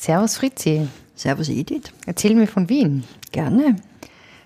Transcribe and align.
Servus 0.00 0.38
Fritzi. 0.38 0.88
Servus 1.14 1.50
Edith. 1.50 1.92
Erzähl 2.06 2.34
mir 2.34 2.46
von 2.46 2.70
Wien. 2.70 3.04
Gerne. 3.32 3.76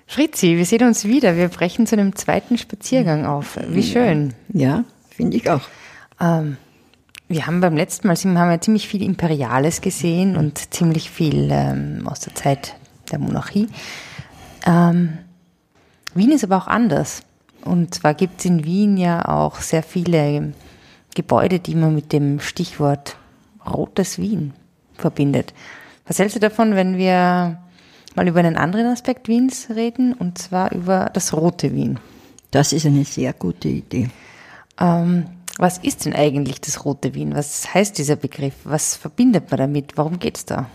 Fritzi, 0.04 0.56
wir 0.56 0.66
sehen 0.66 0.82
uns 0.84 1.04
wieder. 1.04 1.36
Wir 1.36 1.46
brechen 1.46 1.86
zu 1.86 1.94
einem 1.94 2.16
zweiten 2.16 2.58
Spaziergang 2.58 3.24
auf. 3.24 3.56
Wie 3.68 3.84
schön. 3.84 4.34
Ja, 4.52 4.82
finde 5.10 5.36
ich 5.36 5.48
auch. 5.48 5.60
Ähm, 6.20 6.56
wir 7.28 7.46
haben 7.46 7.60
beim 7.60 7.76
letzten 7.76 8.08
Mal 8.08 8.16
haben 8.16 8.50
wir 8.50 8.60
ziemlich 8.60 8.88
viel 8.88 9.04
Imperiales 9.04 9.80
gesehen 9.80 10.36
und 10.36 10.74
ziemlich 10.74 11.08
viel 11.08 11.48
ähm, 11.52 12.08
aus 12.08 12.18
der 12.18 12.34
Zeit 12.34 12.74
der 13.12 13.20
Monarchie. 13.20 13.68
Ähm, 14.66 15.18
Wien 16.16 16.32
ist 16.32 16.42
aber 16.42 16.56
auch 16.56 16.66
anders. 16.66 17.22
Und 17.64 17.94
zwar 17.94 18.14
gibt 18.14 18.40
es 18.40 18.46
in 18.46 18.64
Wien 18.64 18.96
ja 18.96 19.24
auch 19.28 19.60
sehr 19.60 19.84
viele 19.84 20.52
Gebäude, 21.14 21.60
die 21.60 21.76
man 21.76 21.94
mit 21.94 22.12
dem 22.12 22.40
Stichwort 22.40 23.16
Rotes 23.64 24.18
Wien 24.18 24.52
verbindet. 24.96 25.54
Was 26.06 26.18
hältst 26.18 26.36
du 26.36 26.40
davon, 26.40 26.74
wenn 26.74 26.96
wir 26.98 27.58
mal 28.14 28.28
über 28.28 28.40
einen 28.40 28.56
anderen 28.56 28.86
Aspekt 28.86 29.28
Wiens 29.28 29.68
reden, 29.74 30.12
und 30.12 30.38
zwar 30.38 30.72
über 30.72 31.10
das 31.12 31.32
Rote 31.32 31.72
Wien? 31.74 31.98
Das 32.50 32.72
ist 32.72 32.86
eine 32.86 33.04
sehr 33.04 33.32
gute 33.32 33.68
Idee. 33.68 34.08
Ähm, 34.78 35.26
was 35.58 35.78
ist 35.78 36.04
denn 36.04 36.14
eigentlich 36.14 36.60
das 36.60 36.84
Rote 36.84 37.14
Wien? 37.14 37.34
Was 37.34 37.72
heißt 37.72 37.96
dieser 37.98 38.16
Begriff? 38.16 38.54
Was 38.64 38.96
verbindet 38.96 39.50
man 39.50 39.58
damit? 39.58 39.96
Warum 39.96 40.18
geht 40.18 40.36
es 40.36 40.44
da? 40.44 40.68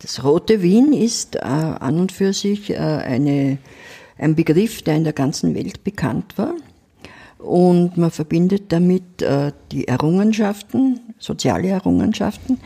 Das 0.00 0.22
Rote 0.24 0.62
Wien 0.62 0.92
ist 0.92 1.36
äh, 1.36 1.40
an 1.40 1.98
und 1.98 2.12
für 2.12 2.32
sich 2.32 2.70
äh, 2.70 2.76
eine, 2.76 3.58
ein 4.16 4.34
Begriff, 4.34 4.82
der 4.82 4.96
in 4.96 5.04
der 5.04 5.12
ganzen 5.12 5.54
Welt 5.54 5.84
bekannt 5.84 6.38
war. 6.38 6.54
Und 7.38 7.96
man 7.96 8.10
verbindet 8.10 8.72
damit 8.72 9.22
äh, 9.22 9.52
die 9.72 9.86
Errungenschaften, 9.88 11.00
soziale 11.18 11.68
Errungenschaften. 11.68 12.60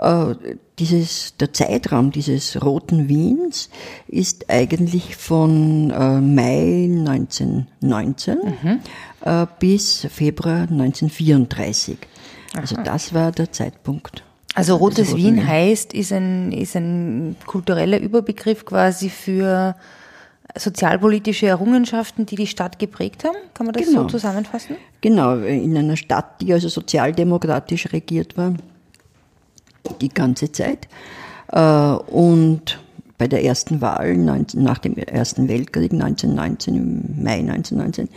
Äh, 0.00 0.34
dieses, 0.78 1.36
der 1.36 1.52
Zeitraum 1.52 2.10
dieses 2.10 2.62
Roten 2.64 3.08
Wiens 3.08 3.68
ist 4.08 4.48
eigentlich 4.48 5.14
von 5.14 5.90
äh, 5.90 6.20
Mai 6.20 6.88
1919 7.06 8.38
mhm. 8.38 8.80
äh, 9.20 9.46
bis 9.58 10.06
Februar 10.10 10.62
1934. 10.62 11.98
Also 12.56 12.76
Aha. 12.76 12.82
das 12.82 13.12
war 13.12 13.30
der 13.30 13.52
Zeitpunkt. 13.52 14.24
Also 14.54 14.76
Rotes 14.76 15.14
Wien, 15.14 15.36
Wien 15.36 15.46
heißt, 15.46 15.92
ist 15.92 16.12
ein, 16.12 16.50
ist 16.50 16.74
ein 16.76 17.36
kultureller 17.46 18.00
Überbegriff 18.00 18.64
quasi 18.64 19.10
für 19.10 19.76
sozialpolitische 20.56 21.46
Errungenschaften, 21.46 22.26
die 22.26 22.36
die 22.36 22.46
Stadt 22.46 22.78
geprägt 22.78 23.24
haben? 23.24 23.36
Kann 23.54 23.66
man 23.66 23.74
das 23.74 23.86
genau. 23.86 24.02
so 24.02 24.08
zusammenfassen? 24.08 24.76
Genau, 25.02 25.36
in 25.36 25.76
einer 25.76 25.96
Stadt, 25.96 26.40
die 26.40 26.52
also 26.52 26.68
sozialdemokratisch 26.68 27.92
regiert 27.92 28.36
war, 28.36 28.54
die 30.00 30.08
ganze 30.08 30.52
Zeit. 30.52 30.88
Äh, 31.52 31.60
und 31.60 32.78
bei 33.18 33.28
der 33.28 33.44
ersten 33.44 33.82
Wahl 33.82 34.16
nach 34.16 34.78
dem 34.78 34.96
Ersten 34.96 35.48
Weltkrieg 35.48 35.92
1919, 35.92 36.74
im 36.74 37.22
Mai 37.22 37.40
1919. 37.40 38.08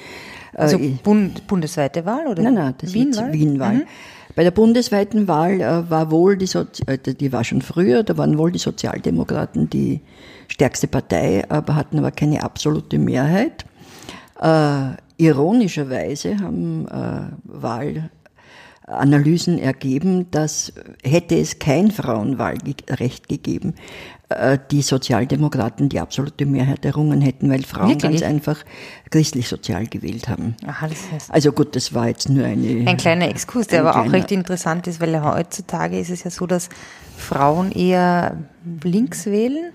Also 0.56 0.78
äh, 0.78 0.90
Bund, 1.04 1.46
bundesweite 1.48 2.06
Wahl 2.06 2.28
oder? 2.28 2.42
Nein, 2.44 2.54
nein, 2.54 2.76
das 2.78 2.94
Wien-Wahl. 2.94 3.34
Wien-Wahl. 3.34 3.74
Mhm. 3.76 3.84
Bei 4.36 4.44
der 4.44 4.52
bundesweiten 4.52 5.28
Wahl 5.28 5.62
äh, 5.62 5.90
war 5.90 6.10
wohl 6.10 6.38
die, 6.38 6.46
Sozi 6.46 6.84
die 6.98 7.32
war 7.32 7.44
schon 7.44 7.62
früher, 7.62 8.04
da 8.04 8.18
waren 8.18 8.38
wohl 8.38 8.52
die 8.52 8.60
Sozialdemokraten 8.60 9.70
die 9.70 10.02
stärkste 10.48 10.88
Partei, 10.88 11.44
aber 11.50 11.76
hatten 11.76 12.00
aber 12.00 12.12
keine 12.12 12.42
absolute 12.44 12.98
Mehrheit. 12.98 13.66
Äh, 14.42 14.96
ironischerweise 15.18 16.40
haben 16.40 16.88
äh, 16.88 17.52
Wahlanalysen 18.88 19.60
ergeben, 19.60 20.30
dass 20.32 20.74
hätte 21.04 21.38
es 21.38 21.60
kein 21.60 21.92
Frauenwahlrecht 21.92 23.30
gegeben, 23.30 23.76
äh, 24.30 24.58
die 24.72 24.82
Sozialdemokraten 24.82 25.90
die 25.90 26.00
absolute 26.00 26.46
Mehrheit 26.46 26.84
errungen 26.86 27.22
hätten, 27.22 27.50
weil 27.50 27.64
Frauen 27.64 27.90
Wirklich? 27.90 28.22
ganz 28.22 28.24
einfach 28.24 28.64
christlich-sozial 29.10 29.88
gewählt 29.88 30.28
haben. 30.28 30.56
Aha, 30.66 30.88
das 30.88 31.12
heißt 31.12 31.32
also 31.32 31.52
gut, 31.52 31.76
das 31.76 31.94
war 31.94 32.08
jetzt 32.08 32.30
nur 32.30 32.46
eine... 32.46 32.88
Ein 32.88 32.98
kleiner 32.98 33.30
Exkurs, 33.30 33.68
der 33.68 33.86
aber 33.86 34.02
auch 34.02 34.12
recht 34.12 34.32
interessant 34.32 34.88
ist, 34.88 35.00
weil 35.00 35.22
heutzutage 35.24 36.00
ist 36.00 36.10
es 36.10 36.24
ja 36.24 36.32
so, 36.32 36.46
dass 36.46 36.70
Frauen 37.18 37.72
eher 37.72 38.38
links 38.84 39.26
wählen 39.26 39.72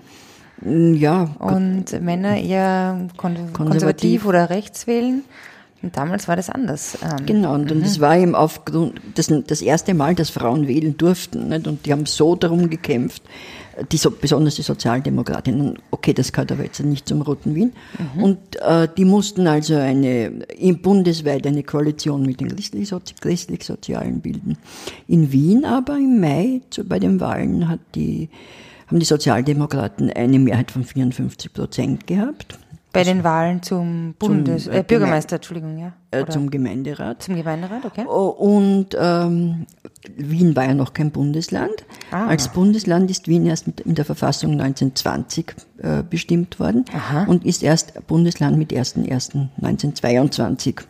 Mm, 0.61 0.93
ja. 0.95 1.29
Und 1.39 2.01
Männer 2.01 2.37
eher 2.37 3.07
kon 3.17 3.35
konservativ, 3.35 3.53
konservativ, 3.53 4.25
oder 4.25 4.49
rechts 4.49 4.87
wählen. 4.87 5.23
Und 5.81 5.95
damals 5.95 6.27
war 6.27 6.35
das 6.35 6.49
anders. 6.49 6.97
Ähm, 7.01 7.25
genau, 7.25 7.53
und, 7.53 7.71
und 7.71 7.81
das 7.81 7.97
mhm. 7.97 8.01
war 8.01 8.17
eben 8.17 8.35
aufgrund, 8.35 8.99
das, 9.15 9.31
das 9.47 9.61
erste 9.61 9.93
Mal, 9.93 10.13
dass 10.15 10.29
Frauen 10.29 10.67
wählen 10.67 10.97
durften. 10.97 11.49
Nicht? 11.49 11.67
Und 11.67 11.85
die 11.85 11.93
haben 11.93 12.05
so 12.05 12.35
darum 12.35 12.69
gekämpft, 12.69 13.23
die, 13.91 13.97
so, 13.97 14.11
besonders 14.11 14.55
die 14.55 14.61
Sozialdemokratinnen, 14.61 15.79
okay, 15.91 16.13
das 16.13 16.33
gehört 16.33 16.51
aber 16.51 16.63
jetzt 16.63 16.81
nicht 16.81 17.07
zum 17.07 17.21
Roten 17.21 17.55
Wien. 17.55 17.71
Mhm. 18.15 18.23
Und 18.23 18.61
äh, 18.61 18.89
die 18.97 19.05
mussten 19.05 19.47
also 19.47 19.75
eine, 19.75 20.25
im 20.57 20.81
bundesweit 20.81 21.47
eine 21.47 21.63
Koalition 21.63 22.23
mit 22.23 22.41
den 22.41 22.53
christlich-sozialen 22.55 24.19
bilden. 24.19 24.57
In 25.07 25.31
Wien 25.31 25.63
aber 25.63 25.95
im 25.95 26.19
Mai 26.19 26.61
zu, 26.69 26.83
bei 26.83 26.99
den 26.99 27.19
Wahlen 27.19 27.69
hat 27.69 27.79
die 27.95 28.29
haben 28.87 28.99
die 28.99 29.05
Sozialdemokraten 29.05 30.09
eine 30.09 30.39
Mehrheit 30.39 30.71
von 30.71 30.83
54 30.83 31.53
Prozent 31.53 32.07
gehabt. 32.07 32.57
Bei 32.91 33.03
den 33.03 33.23
Wahlen 33.23 33.61
zum 33.61 34.15
Bundes 34.17 34.63
zum, 34.63 34.73
äh, 34.73 34.83
Bürgermeister, 34.83 35.35
Entschuldigung, 35.35 35.77
ja. 35.77 35.93
Äh, 36.09 36.25
zum 36.25 36.49
Gemeinderat. 36.49 37.21
Zum 37.21 37.35
Gemeinderat, 37.35 37.85
okay. 37.85 38.03
Oh, 38.07 38.29
und 38.29 38.97
ähm, 38.99 39.67
Wien 40.17 40.55
war 40.55 40.65
ja 40.65 40.73
noch 40.73 40.93
kein 40.93 41.11
Bundesland. 41.11 41.85
Ah. 42.09 42.25
Als 42.25 42.47
Bundesland 42.47 43.11
ist 43.11 43.27
Wien 43.27 43.45
erst 43.45 43.67
in 43.67 43.93
der 43.93 44.05
Verfassung 44.05 44.53
1920 44.53 45.53
äh, 45.77 46.01
bestimmt 46.09 46.59
worden 46.59 46.85
Aha. 46.91 47.25
und 47.25 47.45
ist 47.45 47.61
erst 47.61 48.07
Bundesland 48.07 48.57
mit 48.57 48.71
1.1.1922 48.71 50.81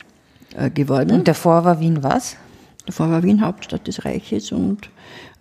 äh, 0.56 0.70
geworden. 0.70 1.12
Und 1.12 1.28
davor 1.28 1.66
war 1.66 1.82
Wien 1.82 2.02
was? 2.02 2.38
Davor 2.90 3.12
war 3.12 3.22
Wien 3.22 3.46
Hauptstadt 3.46 3.86
des 3.86 4.04
Reiches 4.04 4.52
und 4.52 4.90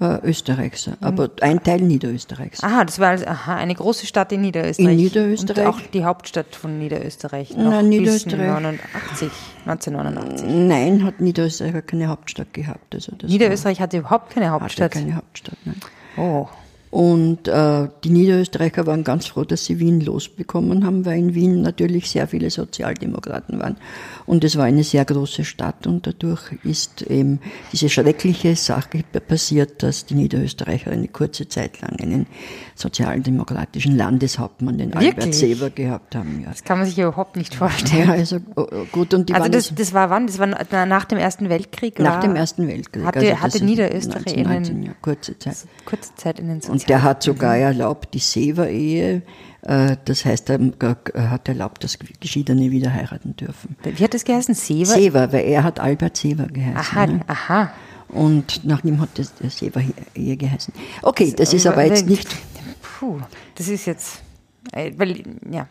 äh, 0.02 0.18
Österreichs, 0.22 0.90
aber 1.00 1.30
ein 1.40 1.62
Teil 1.62 1.80
Niederösterreichs. 1.80 2.62
Aha, 2.62 2.84
das 2.84 2.98
war 2.98 3.08
also, 3.08 3.24
aha, 3.24 3.54
eine 3.54 3.74
große 3.74 4.04
Stadt 4.04 4.32
in 4.32 4.42
Niederösterreich. 4.42 4.92
In 4.92 4.96
Niederösterreich. 4.98 5.66
Und 5.66 5.72
auch 5.72 5.80
die 5.80 6.04
Hauptstadt 6.04 6.54
von 6.54 6.78
Niederösterreich. 6.78 7.56
Noch 7.56 7.70
Nein, 7.70 7.88
Niederösterreich. 7.88 8.48
89, 8.48 9.30
1989. 9.64 10.46
Nein, 10.46 11.04
hat 11.04 11.22
Niederösterreich 11.22 11.86
keine 11.86 12.08
Hauptstadt 12.08 12.52
gehabt. 12.52 12.94
Also 12.94 13.12
Niederösterreich 13.26 13.80
hatte 13.80 13.96
überhaupt 13.96 14.28
keine 14.34 14.50
Hauptstadt. 14.50 14.94
Hatte 14.94 15.04
keine 15.06 15.16
Hauptstadt, 15.16 15.56
nein. 15.64 15.80
Oh. 16.18 16.48
Und 16.90 17.48
äh, 17.48 17.88
die 18.02 18.08
Niederösterreicher 18.10 18.86
waren 18.86 19.04
ganz 19.04 19.26
froh, 19.26 19.44
dass 19.44 19.66
sie 19.66 19.78
Wien 19.78 20.00
losbekommen 20.00 20.86
haben, 20.86 21.04
weil 21.04 21.18
in 21.18 21.34
Wien 21.34 21.60
natürlich 21.60 22.08
sehr 22.08 22.26
viele 22.28 22.48
Sozialdemokraten 22.48 23.58
waren. 23.60 23.76
Und 24.24 24.42
es 24.42 24.56
war 24.56 24.64
eine 24.64 24.84
sehr 24.84 25.04
große 25.04 25.44
Stadt 25.44 25.86
und 25.86 26.06
dadurch 26.06 26.52
ist 26.64 27.02
eben 27.02 27.40
diese 27.72 27.90
schreckliche 27.90 28.56
Sache 28.56 29.02
passiert, 29.26 29.82
dass 29.82 30.06
die 30.06 30.14
Niederösterreicher 30.14 30.90
eine 30.90 31.08
kurze 31.08 31.46
Zeit 31.48 31.80
lang 31.82 32.00
einen 32.00 32.26
sozialdemokratischen 32.74 33.96
Landeshauptmann, 33.96 34.78
den 34.78 34.94
Wirklich? 34.94 35.16
Albert 35.16 35.34
Seber, 35.34 35.70
gehabt 35.70 36.14
haben. 36.14 36.40
Ja. 36.42 36.50
Das 36.50 36.64
kann 36.64 36.78
man 36.78 36.86
sich 36.86 36.98
überhaupt 36.98 37.36
nicht 37.36 37.54
vorstellen. 37.54 38.08
Ja, 38.08 38.14
also 38.14 38.38
oh, 38.56 38.66
oh, 38.70 38.84
gut. 38.92 39.12
Und 39.12 39.28
die 39.28 39.34
also 39.34 39.50
das, 39.50 39.74
das 39.74 39.92
war 39.92 40.08
wann? 40.08 40.26
Das 40.26 40.38
war 40.38 40.46
nach 40.86 41.04
dem 41.04 41.18
Ersten 41.18 41.50
Weltkrieg? 41.50 41.98
Nach 41.98 42.20
dem 42.20 42.34
Ersten 42.34 42.66
Weltkrieg. 42.66 43.04
Hatte, 43.04 43.18
also 43.18 43.40
hatte 43.40 43.64
Niederösterreich 43.64 44.38
1919, 44.38 44.74
einen, 44.74 44.82
ja, 44.84 44.92
kurze 45.02 45.38
Zeit. 45.38 45.56
Kurze 45.84 46.14
Zeit 46.14 46.38
in 46.38 46.48
den 46.48 46.60
Sozial 46.60 46.77
Und 46.82 46.88
der 46.88 47.02
hat 47.02 47.22
sogar 47.22 47.56
erlaubt, 47.56 48.14
die 48.14 48.18
Sever-Ehe, 48.18 49.22
äh, 49.62 49.96
das 50.04 50.24
heißt, 50.24 50.50
er 50.50 51.30
hat 51.30 51.48
erlaubt, 51.48 51.84
dass 51.84 51.98
Geschiedene 52.20 52.70
wieder 52.70 52.92
heiraten 52.92 53.36
dürfen. 53.36 53.76
Wie 53.82 54.04
hat 54.04 54.14
das 54.14 54.24
geheißen? 54.24 54.54
Sever? 54.54 54.94
Sever, 54.94 55.32
weil 55.32 55.44
er 55.44 55.64
hat 55.64 55.80
Albert 55.80 56.16
Sever 56.16 56.46
geheißen. 56.46 56.76
Aha, 56.76 57.06
ne? 57.06 57.20
aha. 57.26 57.70
Und 58.08 58.64
nach 58.64 58.82
ihm 58.84 59.00
hat 59.00 59.10
das 59.16 59.32
Sever-Ehe 59.58 60.36
geheißen. 60.36 60.72
Okay, 61.02 61.34
das 61.36 61.52
ist 61.52 61.66
aber 61.66 61.84
jetzt 61.84 62.06
nicht 62.06 62.28
Puh, 62.98 63.20
das 63.54 63.68
ist 63.68 63.86
jetzt, 63.86 64.22
äh, 64.72 64.92
weil, 64.96 65.22
ja. 65.50 65.68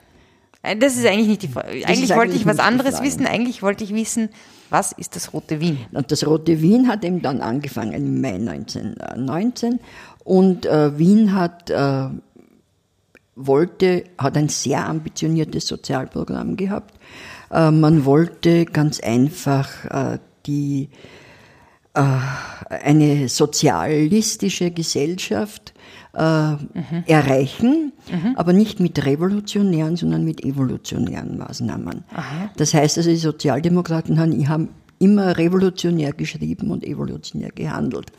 Äh, 0.64 0.76
das 0.78 0.98
ist 0.98 1.06
eigentlich 1.06 1.28
nicht 1.28 1.44
die 1.44 1.48
Frage. 1.48 1.70
Eigentlich 1.86 2.16
wollte 2.16 2.36
ich 2.36 2.46
was 2.46 2.60
anderes 2.60 3.02
wissen. 3.02 3.26
Eigentlich 3.26 3.62
wollte 3.62 3.84
ich 3.84 3.94
wissen, 3.94 4.30
was 4.70 4.92
ist 4.92 5.16
das 5.16 5.34
Rote 5.34 5.60
Wien? 5.60 5.80
Und 5.94 6.12
das 6.12 6.26
Rote 6.26 6.62
Wien 6.62 6.88
hat 6.88 7.06
eben 7.06 7.22
dann 7.22 7.42
angefangen 7.42 7.94
im 7.94 8.22
Mai 8.22 8.36
1919 8.36 9.80
und 10.24 10.66
äh, 10.66 10.98
Wien 10.98 11.34
hat 11.34 11.70
äh, 11.70 12.10
wollte, 13.38 14.04
hat 14.18 14.36
ein 14.36 14.50
sehr 14.50 14.86
ambitioniertes 14.88 15.68
Sozialprogramm 15.68 16.58
gehabt. 16.58 16.96
Äh, 17.52 17.72
man 17.72 18.04
wollte 18.04 18.66
ganz 18.66 19.00
einfach 19.00 19.86
äh, 19.86 20.20
die 20.46 20.90
äh, 21.94 22.02
eine 22.70 23.30
sozialistische 23.30 24.72
Gesellschaft 24.72 25.74
äh, 26.18 26.52
mhm. 26.52 27.04
erreichen, 27.06 27.94
mhm. 28.12 28.34
aber 28.36 28.52
nicht 28.52 28.80
mit 28.80 29.06
revolutionären, 29.06 29.96
sondern 29.96 30.26
mit 30.26 30.44
evolutionären 30.44 31.38
Maßnahmen. 31.38 32.04
Aha. 32.12 32.50
Das 32.58 32.74
heißt 32.74 32.98
also, 32.98 33.10
die 33.10 33.18
Sozialdemokraten 33.18 34.20
haben 34.20 34.70
immer 35.00 35.38
revolutionär 35.38 36.14
geschrieben 36.14 36.72
und 36.72 36.84
evolutionär 36.84 37.52
gehandelt. 37.52 38.12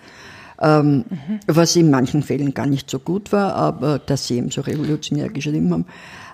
ähm, 0.61 1.05
mhm. 1.09 1.41
was 1.47 1.77
in 1.77 1.91
manchen 1.91 2.23
Fällen 2.23 2.55
gar 2.55 2.67
nicht 2.67 2.91
so 2.91 2.99
gut 2.99 3.33
war, 3.33 3.55
aber 3.55 3.99
dass 3.99 4.27
sie 4.27 4.37
eben 4.37 4.51
so 4.51 4.61
revolutionär 4.61 5.29
geschrieben 5.29 5.73
haben. 5.73 5.87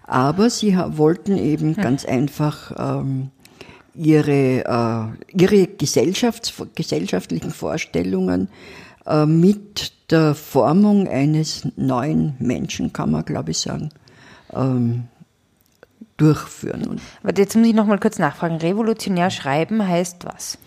Aber 0.06 0.50
sie 0.50 0.76
wollten 0.76 1.36
eben 1.36 1.68
mhm. 1.68 1.76
ganz 1.76 2.04
einfach 2.04 2.72
ähm, 2.78 3.30
ihre, 3.94 4.64
äh, 4.64 5.42
ihre 5.42 5.66
Gesellschafts 5.66 6.52
gesellschaftlichen 6.74 7.50
Vorstellungen 7.50 8.48
mit 9.26 9.92
der 10.10 10.34
Formung 10.34 11.08
eines 11.08 11.66
neuen 11.76 12.34
Menschen, 12.38 12.92
kann 12.92 13.10
man 13.10 13.24
glaube 13.24 13.50
ich 13.50 13.58
sagen, 13.58 13.90
ähm, 14.52 15.04
durchführen. 16.16 17.00
Aber 17.22 17.36
jetzt 17.36 17.56
muss 17.56 17.66
ich 17.66 17.74
noch 17.74 17.86
mal 17.86 17.98
kurz 17.98 18.18
nachfragen. 18.18 18.56
Revolutionär 18.56 19.30
schreiben 19.30 19.86
heißt 19.86 20.24
was? 20.24 20.58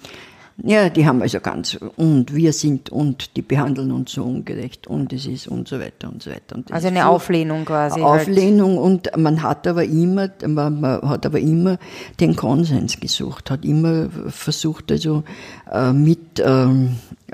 Ja, 0.63 0.89
die 0.89 1.05
haben 1.05 1.21
also 1.21 1.39
ganz, 1.39 1.77
und 1.97 2.33
wir 2.33 2.51
sind, 2.51 2.89
und 2.89 3.37
die 3.37 3.43
behandeln 3.43 3.91
uns 3.91 4.13
so 4.13 4.23
ungerecht, 4.23 4.87
und 4.87 5.13
es 5.13 5.27
ist, 5.27 5.47
und 5.47 5.67
so 5.67 5.79
weiter, 5.79 6.09
und 6.09 6.23
so 6.23 6.31
weiter. 6.31 6.55
Und 6.55 6.71
also 6.71 6.87
eine 6.87 7.01
so 7.01 7.05
Auflehnung 7.05 7.63
quasi. 7.63 8.01
Halt. 8.01 8.21
Auflehnung, 8.21 8.77
halt. 8.77 9.13
und 9.13 9.17
man 9.17 9.43
hat 9.43 9.67
aber 9.67 9.83
immer, 9.83 10.29
man, 10.47 10.81
hat 11.07 11.27
aber 11.27 11.39
immer 11.39 11.77
den 12.19 12.35
Konsens 12.35 12.99
gesucht, 12.99 13.51
hat 13.51 13.65
immer 13.65 14.09
versucht, 14.29 14.91
also 14.91 15.23
äh, 15.71 15.93
mit, 15.93 16.39
äh, 16.39 16.67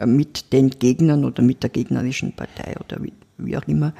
mit 0.05 0.51
den 0.51 0.71
Gegnern 0.71 1.23
oder 1.23 1.43
mit 1.43 1.63
der 1.63 1.69
gegnerischen 1.69 2.33
Partei 2.35 2.75
oder 2.83 3.01
wie, 3.01 3.13
wie 3.37 3.55
auch 3.55 3.67
immer, 3.67 3.93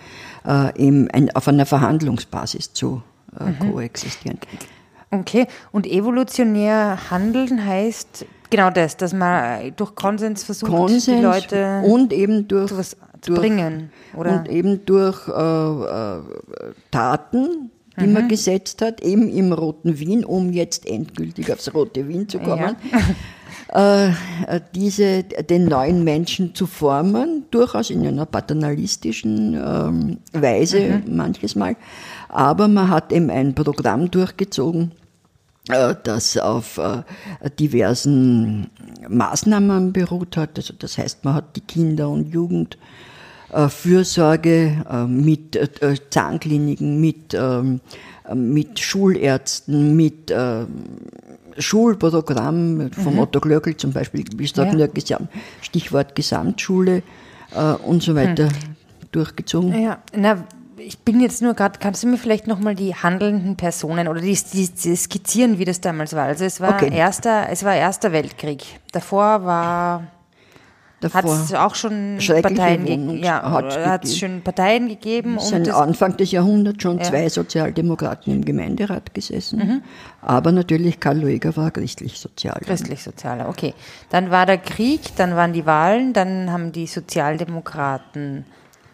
äh, 0.45 0.77
eben 0.77 1.07
auf 1.33 1.47
einer 1.47 1.65
Verhandlungsbasis 1.65 2.73
zu 2.73 3.01
äh, 3.39 3.45
mhm. 3.45 3.71
koexistieren. 3.71 4.37
Okay, 5.11 5.47
und 5.71 5.87
evolutionär 5.87 7.09
handeln 7.09 7.65
heißt 7.65 8.25
genau 8.53 8.69
das, 8.69 8.97
dass 8.97 9.13
man 9.13 9.73
durch 9.75 9.95
Konsens 9.95 10.44
versucht, 10.44 10.71
Konsens 10.71 11.05
die 11.05 11.15
Leute 11.15 11.81
und 11.85 12.13
eben 12.13 12.47
durch, 12.47 12.69
zu 12.69 12.77
was 12.77 12.95
zu 13.21 13.33
bringen. 13.33 13.89
Oder? 14.15 14.39
Und 14.39 14.50
eben 14.50 14.85
durch 14.85 15.27
äh, 15.27 15.31
äh, 15.31 16.21
Taten, 16.91 17.71
die 18.00 18.07
mhm. 18.07 18.13
man 18.13 18.27
gesetzt 18.27 18.81
hat, 18.81 19.01
eben 19.01 19.29
im 19.29 19.53
Roten 19.53 20.00
Wien, 20.00 20.23
um 20.25 20.51
jetzt 20.51 20.85
endgültig 20.85 21.51
aufs 21.51 21.73
Rote 21.73 22.07
Wien 22.07 22.27
zu 22.29 22.39
kommen. 22.39 22.75
Ja. 23.71 24.09
äh, 24.47 24.61
diese, 24.75 25.23
den 25.23 25.65
neuen 25.65 26.03
Menschen 26.03 26.53
zu 26.53 26.67
formen, 26.67 27.45
durchaus 27.49 27.89
in 27.89 28.06
einer 28.06 28.25
paternalistischen 28.25 29.53
ähm, 29.56 30.17
Weise 30.33 31.01
mhm. 31.06 31.15
manches 31.15 31.56
Mal. 31.56 31.75
Aber 32.29 32.67
man 32.67 32.89
hat 32.89 33.11
eben 33.11 33.29
ein 33.29 33.56
Programm 33.56 34.11
durchgezogen, 34.11 34.91
äh, 34.91 35.02
das 35.65 36.38
auf 36.38 36.77
äh, 36.77 37.04
diversen 37.57 38.69
Maßnahmen 39.07 39.94
beruht 39.94 40.36
hat. 40.36 40.57
Also 40.57 40.74
das 40.77 40.98
heißt, 40.98 41.24
man 41.24 41.36
hat 41.36 41.56
die 41.56 41.62
Kinder- 41.62 42.10
und 42.10 42.33
Jugendfürsorge 42.33 44.83
äh, 44.89 45.06
mit 45.06 45.57
Zahnkliniken, 46.10 47.00
mit, 47.00 47.33
ähm, 47.33 47.80
mit 48.33 48.77
Schulärzten, 48.80 49.95
mit 49.95 50.33
Schulprogramm 51.57 52.92
vom 52.92 53.13
mhm. 53.13 53.19
Otto 53.19 53.39
Glöckl 53.39 53.77
zum 53.77 53.94
Beispiel, 53.94 54.25
wie 54.36 54.48
gesagt, 54.48 55.09
ja. 55.09 55.19
Stichwort 55.62 56.16
Gesamtschule 56.16 57.04
und 57.83 58.01
so 58.01 58.16
weiter 58.16 58.45
mhm. 58.45 58.75
durchgezogen. 59.12 59.80
Ja, 59.81 60.00
na, 60.16 60.45
ich 60.85 61.00
bin 61.00 61.19
jetzt 61.19 61.41
nur 61.41 61.53
gerade, 61.53 61.80
kannst 61.80 62.03
du 62.03 62.07
mir 62.07 62.18
vielleicht 62.18 62.47
nochmal 62.47 62.75
die 62.75 62.95
handelnden 62.95 63.56
Personen 63.56 64.07
oder 64.07 64.21
die, 64.21 64.38
die, 64.53 64.69
die, 64.69 64.95
skizzieren, 64.95 65.57
wie 65.59 65.65
das 65.65 65.81
damals 65.81 66.13
war? 66.13 66.25
Also 66.25 66.45
es 66.45 66.59
war 66.62 66.75
okay. 66.75 66.95
erster, 66.95 67.50
es 67.50 67.63
war 67.63 67.75
Erster 67.75 68.12
Weltkrieg. 68.12 68.63
Davor 68.91 69.45
war 69.45 70.03
hat 71.13 71.25
es 71.25 71.53
auch 71.53 71.75
schon 71.75 72.18
Parteien 72.41 72.85
gegeben. 72.85 73.18
Ja, 73.21 73.41
hat 73.51 74.06
es 74.06 74.18
schon 74.18 74.41
Parteien 74.41 74.88
gegeben. 74.88 75.38
Sind 75.39 75.69
Anfang 75.69 76.15
des 76.15 76.31
Jahrhunderts 76.31 76.81
schon 76.81 77.00
ja. 77.00 77.03
zwei 77.03 77.27
Sozialdemokraten 77.27 78.31
im 78.31 78.45
Gemeinderat 78.45 79.13
gesessen. 79.13 79.59
Mhm. 79.59 79.81
Aber 80.21 80.53
natürlich 80.53 81.01
Karl 81.01 81.19
Lueger 81.19 81.57
war 81.57 81.71
christlich-sozial. 81.71 82.62
Christlich-sozialer, 82.63 83.50
okay. 83.50 83.74
Dann 84.12 84.31
war 84.31 84.45
der 84.45 84.59
Krieg, 84.59 85.01
dann 85.18 85.35
waren 85.35 85.51
die 85.51 85.65
Wahlen, 85.65 86.13
dann 86.13 86.51
haben 86.51 86.71
die 86.71 86.88
Sozialdemokraten 86.88 88.45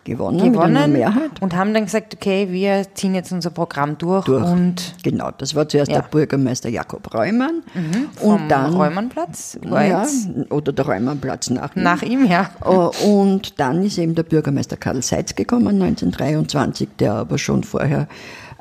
gewonnen, 0.03 0.51
gewonnen 0.51 0.91
Mehrheit. 0.91 1.41
Und 1.41 1.55
haben 1.55 1.73
dann 1.73 1.85
gesagt, 1.85 2.15
okay, 2.15 2.47
wir 2.51 2.85
ziehen 2.93 3.15
jetzt 3.15 3.31
unser 3.31 3.49
Programm 3.49 3.97
durch. 3.97 4.25
durch. 4.25 4.43
Und 4.43 4.95
genau, 5.03 5.31
das 5.37 5.55
war 5.55 5.67
zuerst 5.67 5.91
ja. 5.91 6.01
der 6.01 6.07
Bürgermeister 6.07 6.69
Jakob 6.69 7.13
Reumann. 7.13 7.63
Mhm, 7.73 8.09
und 8.21 8.49
dann 8.49 8.73
Reumannplatz? 8.73 9.57
Ja, 9.63 10.05
oder 10.49 10.71
der 10.71 10.85
Reumannplatz 10.85 11.49
nach 11.49 11.75
ihm. 11.75 11.83
Nach 11.83 12.01
ihm, 12.01 12.25
ja. 12.25 12.49
Äh, 12.63 13.05
und 13.05 13.59
dann 13.59 13.83
ist 13.83 13.97
eben 13.97 14.15
der 14.15 14.23
Bürgermeister 14.23 14.77
Karl 14.77 15.01
Seitz 15.01 15.35
gekommen, 15.35 15.81
1923, 15.81 16.89
der 16.99 17.13
aber 17.13 17.37
schon 17.37 17.63
vorher, 17.63 18.07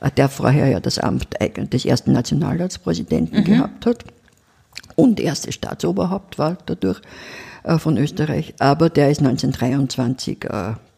äh, 0.01 0.11
der 0.11 0.29
vorher 0.29 0.69
ja 0.69 0.81
das 0.81 0.99
Amt 0.99 1.29
des 1.73 1.85
ersten 1.85 2.13
Nationalratspräsidenten 2.13 3.41
mhm. 3.41 3.45
gehabt 3.45 3.87
hat 3.87 4.05
und 4.99 5.21
erste 5.21 5.53
Staatsoberhaupt 5.53 6.39
war 6.39 6.59
dadurch 6.67 7.01
äh, 7.63 7.79
von 7.79 7.97
Österreich. 7.97 8.55
Aber 8.59 8.91
der 8.91 9.11
ist 9.11 9.21
1923 9.21 10.45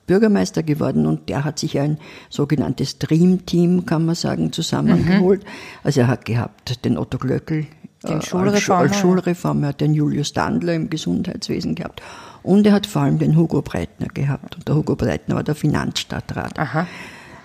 Bürgermeister 0.07 0.63
geworden 0.63 1.07
und 1.07 1.29
der 1.29 1.45
hat 1.45 1.59
sich 1.59 1.79
ein 1.79 1.99
sogenanntes 2.29 2.99
Dream-Team, 2.99 3.87
kann 3.87 4.07
man 4.07 4.15
sagen, 4.15 4.53
zusammengeholt. 4.53 5.45
Mhm. 5.45 5.49
Also 5.85 6.01
er 6.01 6.09
hat 6.09 6.25
gehabt 6.25 6.85
den 6.85 6.99
Otto 6.99 7.19
Glöckl 7.19 7.67
den 8.03 8.19
äh, 8.19 8.23
Schulreformer. 8.23 8.81
als, 8.81 8.97
Schulreformer, 8.97 9.67
er 9.67 9.69
hat 9.71 9.81
den 9.81 9.95
Julius 9.95 10.33
Dandler 10.33 10.75
im 10.75 10.91
Gesundheitswesen 10.91 11.75
gehabt 11.75 12.03
und 12.43 12.67
er 12.67 12.73
hat 12.73 12.87
vor 12.87 13.03
allem 13.03 13.19
den 13.19 13.37
Hugo 13.37 13.63
Breitner 13.63 14.09
gehabt. 14.09 14.57
Und 14.57 14.67
der 14.67 14.75
Hugo 14.75 14.97
Breitner 14.97 15.37
war 15.37 15.43
der 15.43 15.55
Finanzstadtrat. 15.55 16.59
Aha. 16.59 16.87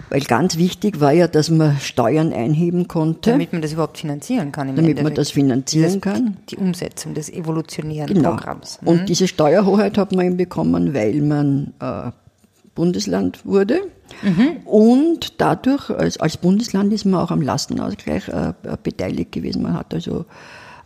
Weil 0.10 0.22
ganz 0.22 0.58
wichtig 0.58 1.00
war 1.00 1.12
ja, 1.12 1.28
dass 1.28 1.50
man 1.50 1.78
Steuern 1.80 2.32
einheben 2.32 2.88
konnte. 2.88 3.32
Damit 3.32 3.52
man 3.52 3.62
das 3.62 3.74
überhaupt 3.74 3.98
finanzieren 3.98 4.52
kann. 4.52 4.68
damit 4.68 4.80
Endeffekt. 4.80 5.04
man 5.04 5.14
das 5.16 5.32
finanzieren 5.32 5.94
das, 5.94 6.02
kann. 6.02 6.38
Die 6.50 6.58
Umsetzung 6.58 7.16
des 7.16 7.30
evolutionären 7.32 8.14
genau. 8.14 8.36
Programms. 8.36 8.80
Mhm. 8.82 8.88
Und 8.88 9.10
diese 9.10 9.28
Steuerhoheit 9.28 9.98
hat 9.98 10.12
man 10.12 10.28
eben 10.28 10.38
bekommen, 10.38 10.94
weil 10.94 11.22
man 11.22 11.74
äh, 11.82 12.12
Bundesland 12.76 13.46
wurde. 13.46 13.82
Mhm. 14.22 14.58
Und 14.66 15.42
dadurch, 15.42 15.90
als, 15.90 16.18
als, 16.20 16.38
Bundesland 16.38 16.94
ist 16.94 17.06
man 17.06 17.22
auch 17.22 17.32
am 17.32 17.42
Lastenausgleich 17.42 18.28
äh, 18.28 18.54
beteiligt 18.84 19.32
gewesen. 19.32 19.64
Man 19.64 19.74
hat 19.74 19.94
also 19.94 20.26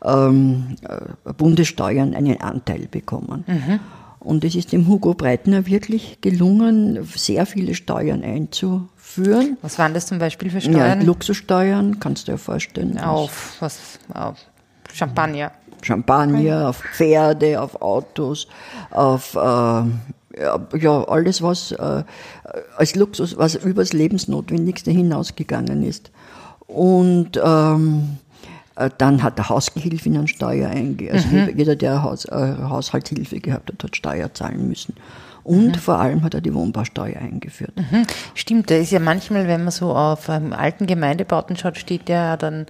ähm, 0.06 0.75
äh, 0.88 1.33
Bundessteuern 1.33 2.15
einen 2.15 2.39
Anteil 2.39 2.88
bekommen. 2.89 3.44
Mhm. 3.47 3.80
Und 4.19 4.44
es 4.44 4.56
ist 4.56 4.71
dem 4.74 4.88
Hugo 4.88 5.13
Breitner 5.13 5.65
wirklich 5.65 6.19
gelungen, 6.21 7.07
sehr 7.15 7.45
viele 7.45 7.74
Steuern 7.74 8.21
einzuführen. 8.21 9.58
Was 9.62 9.79
waren 9.79 9.93
das 9.93 10.08
zum 10.08 10.19
Beispiel 10.19 10.50
für 10.51 10.62
Steuern? 10.62 11.00
Ja, 11.00 11.05
Luxussteuern, 11.05 12.00
kannst 12.00 12.27
du 12.27 12.34
dir 12.34 12.38
vorstellen. 12.38 13.00
Auf 13.00 13.58
was? 13.62 13.98
Auf 14.13 14.38
Champagner. 14.93 15.51
Champagner, 15.81 16.69
auf 16.69 16.84
Pferde, 16.84 17.62
auf 17.62 17.81
Autos, 17.81 18.48
auf 18.91 19.36
äh, 19.36 19.84
ja, 20.38 21.03
alles, 21.05 21.41
was 21.41 21.71
äh, 21.71 22.03
als 22.77 22.95
Luxus, 22.95 23.38
was 23.38 23.55
übers 23.55 23.93
Lebensnotwendigste 23.93 24.91
hinausgegangen 24.91 25.83
ist. 25.83 26.12
Und 26.67 27.39
ähm, 27.43 28.17
äh, 28.75 28.89
dann 28.98 29.24
hat 29.24 29.38
der 29.38 29.50
Hausgehilfe 29.50 30.09
eine 30.09 30.27
Steuer 30.27 30.69
eingegeben. 30.69 31.15
Also 31.15 31.27
mhm. 31.29 31.57
jeder, 31.57 31.75
der 31.75 32.03
Haus, 32.03 32.25
äh, 32.25 32.55
Haushaltshilfe 32.62 33.39
gehabt 33.39 33.71
hat, 33.71 33.83
hat 33.83 33.95
Steuer 33.95 34.33
zahlen 34.33 34.67
müssen. 34.67 34.95
Und 35.43 35.75
mhm. 35.75 35.79
vor 35.79 36.00
allem 36.00 36.24
hat 36.24 36.33
er 36.33 36.41
die 36.41 36.53
Wohnbausteuer 36.53 37.17
eingeführt. 37.17 37.75
Mhm. 37.75 38.05
Stimmt, 38.36 38.69
da 38.69 38.75
ist 38.75 38.91
ja 38.91 39.00
manchmal, 39.00 39.48
wenn 39.48 39.63
man 39.63 39.71
so 39.71 39.93
auf 39.93 40.29
ähm, 40.29 40.53
alten 40.53 40.86
Gemeindebauten 40.86 41.57
schaut, 41.57 41.77
steht 41.77 42.07
ja 42.07 42.38
dann 42.38 42.67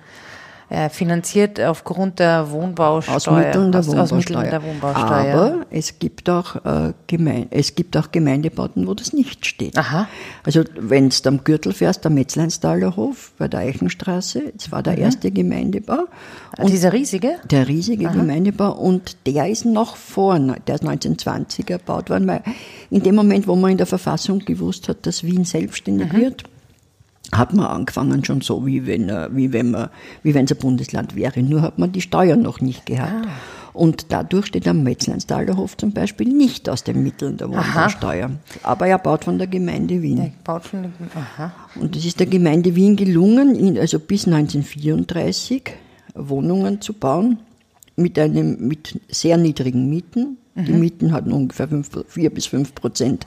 äh, 0.70 0.90
finanziert 0.90 1.60
aufgrund 1.60 2.20
der 2.20 2.52
Wohnbausteuer. 2.52 3.16
Aus 3.16 3.30
Mitteln 3.30 3.72
der, 3.72 3.80
aus, 3.80 3.88
Wohnbausteuer. 3.88 4.20
Aus 4.20 4.30
Mitteln 4.30 4.50
der 4.50 4.64
Wohnbausteuer. 4.64 5.34
Aber 5.34 5.66
es 5.72 5.98
gibt 5.98 6.30
auch, 6.30 6.56
äh, 6.64 6.94
Gemeinde, 7.08 7.48
es 7.52 7.74
gibt 7.76 7.98
auch 7.98 8.12
Gemeindebauten, 8.12 8.88
wo 8.88 8.94
das 8.94 9.12
nicht 9.12 9.46
steht. 9.46 9.78
Aha. 9.78 10.08
Also 10.44 10.64
wenn 10.80 11.10
du 11.10 11.16
am 11.28 11.44
Gürtel 11.44 11.74
fährst, 11.74 12.04
der 12.04 12.12
Metzleinstaler 12.12 12.96
Hof 12.96 13.32
bei 13.38 13.48
der 13.48 13.62
Eichenstraße, 13.62 14.54
das 14.56 14.72
war 14.72 14.84
der 14.84 14.94
mhm. 14.94 15.04
erste 15.04 15.32
Gemeindebau. 15.32 16.06
Ah, 16.58 16.64
und 16.64 16.70
Dieser 16.70 16.94
riesige? 16.94 17.38
Der 17.50 17.68
riesige 17.68 18.08
Aha. 18.08 18.16
Gemeindebau 18.16 18.72
und 18.72 19.18
der 19.26 19.50
ist 19.50 19.66
noch 19.66 19.96
vor, 19.96 20.38
der 20.38 20.76
ist 20.76 20.82
1920 20.82 21.70
erbaut 21.70 22.10
worden, 22.10 22.28
weil 22.28 22.44
in 22.92 23.02
dem 23.02 23.16
Moment, 23.16 23.48
wo 23.48 23.56
man 23.56 23.72
in 23.72 23.78
der 23.78 23.88
Verfassung 23.88 24.40
gewusst 24.40 24.88
hat, 24.88 25.08
dass 25.08 25.24
Wien 25.24 25.46
selbstständig 25.46 26.14
mhm. 26.14 26.18
wird, 26.18 26.44
hat 27.32 27.54
man 27.54 27.66
angefangen 27.66 28.24
schon 28.26 28.42
so, 28.42 28.66
wie 28.66 28.86
wenn, 28.86 29.10
äh, 29.10 29.30
wie 29.32 29.54
wenn 29.54 29.72
man, 29.72 29.90
wie 30.24 30.34
wenn 30.34 30.46
es 30.46 30.52
ein 30.52 30.58
Bundesland 30.58 31.16
wäre. 31.16 31.42
Nur 31.42 31.62
hat 31.62 31.78
man 31.78 31.92
die 31.92 32.02
Steuern 32.02 32.42
noch 32.42 32.62
nicht 32.62 32.86
gehabt. 32.86 33.26
Ah. 33.26 33.30
Und 33.74 34.12
dadurch 34.12 34.48
steht 34.48 34.68
am 34.68 34.84
Metzleinsdaler 34.84 35.56
Hof 35.56 35.78
zum 35.78 35.92
Beispiel 35.92 36.28
nicht 36.28 36.70
aus 36.70 36.84
den 36.84 37.04
Mitteln 37.04 37.38
der 37.38 37.50
Wohnbausteuer. 37.50 38.32
Aber 38.64 38.88
er 38.88 38.98
baut 38.98 39.26
von 39.26 39.38
der 39.38 39.48
Gemeinde 39.48 40.02
Wien. 40.02 40.18
Der 40.18 40.32
baut 40.44 40.64
von 40.64 40.82
der, 40.84 40.92
aha. 41.16 41.54
Und 41.76 41.96
es 41.96 42.04
ist 42.04 42.20
der 42.20 42.28
Gemeinde 42.28 42.76
Wien 42.76 42.96
gelungen, 42.96 43.78
also 43.78 44.00
bis 44.00 44.26
1934 44.26 45.72
Wohnungen 46.16 46.82
zu 46.82 46.94
bauen 46.94 47.38
mit, 48.00 48.18
einem, 48.18 48.68
mit 48.68 49.00
sehr 49.10 49.38
niedrigen 49.38 49.90
Mieten. 49.90 50.38
Die 50.56 50.74
Mieten 50.74 51.14
hatten 51.14 51.32
ungefähr 51.32 51.70
4 52.08 52.30
bis 52.32 52.48
5 52.48 52.76
Prozent 52.76 53.26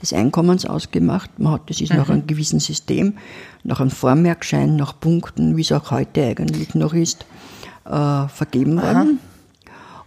des 0.00 0.12
Einkommens 0.12 0.66
ausgemacht. 0.66 1.30
Man 1.38 1.52
hat, 1.52 1.70
das 1.70 1.80
ist 1.80 1.92
nach 1.94 2.08
einem 2.08 2.26
gewissen 2.26 2.58
System, 2.58 3.14
nach 3.62 3.80
einem 3.80 3.90
Vormerkschein, 3.90 4.74
nach 4.74 4.98
Punkten, 4.98 5.56
wie 5.56 5.60
es 5.60 5.70
auch 5.70 5.92
heute 5.92 6.24
eigentlich 6.24 6.74
noch 6.74 6.92
ist, 6.92 7.24
äh, 7.84 8.26
vergeben 8.28 8.82
worden. 8.82 9.20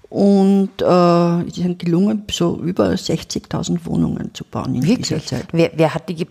Und 0.09 0.81
äh, 0.81 1.47
es 1.47 1.57
ist 1.57 1.79
gelungen, 1.79 2.23
so 2.31 2.57
über 2.61 2.91
60.000 2.91 3.85
Wohnungen 3.85 4.33
zu 4.33 4.43
bauen 4.45 4.75
in 4.75 4.83
Wirklich? 4.83 5.07
dieser 5.09 5.25
Zeit. 5.25 5.47
Wer, 5.51 5.71
wer, 5.75 5.93
hat 5.93 6.07
die, 6.07 6.25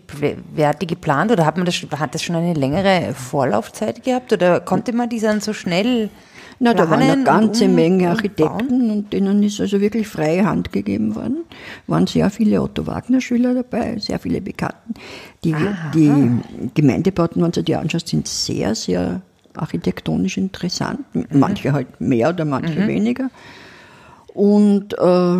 wer 0.53 0.69
hat 0.69 0.81
die 0.81 0.87
geplant 0.87 1.31
oder 1.31 1.45
hat, 1.45 1.57
man 1.57 1.65
das, 1.65 1.75
hat 1.97 2.15
das 2.15 2.23
schon 2.23 2.35
eine 2.35 2.53
längere 2.53 3.13
Vorlaufzeit 3.13 4.03
gehabt 4.03 4.31
oder 4.33 4.59
konnte 4.59 4.93
man 4.93 5.09
die 5.09 5.19
dann 5.19 5.41
so 5.41 5.53
schnell 5.53 6.09
Na, 6.59 6.73
da 6.73 6.89
waren 6.89 7.01
eine 7.01 7.23
ganze 7.23 7.65
und 7.65 7.75
Menge 7.75 8.05
und 8.05 8.11
Architekten 8.11 8.89
und 8.89 9.11
denen 9.11 9.43
ist 9.43 9.59
also 9.59 9.81
wirklich 9.81 10.07
freie 10.07 10.45
Hand 10.45 10.71
gegeben 10.71 11.15
worden. 11.15 11.43
Waren 11.87 12.07
sehr 12.07 12.29
viele 12.29 12.61
Otto 12.61 12.87
Wagner-Schüler 12.87 13.53
dabei, 13.53 13.97
sehr 13.99 14.19
viele 14.19 14.41
Bekannten. 14.41 14.93
Die, 15.43 15.55
die 15.93 16.71
Gemeindebauten, 16.73 17.43
wenn 17.43 17.51
du 17.51 17.61
dir 17.61 17.79
anschaust, 17.79 18.07
sind 18.07 18.27
sehr, 18.27 18.73
sehr 18.73 19.21
architektonisch 19.53 20.37
interessant. 20.37 21.01
Manche 21.31 21.73
halt 21.73 21.99
mehr 21.99 22.29
oder 22.29 22.45
manche 22.45 22.87
weniger. 22.87 23.29
Und 24.33 24.93
äh, 24.97 25.37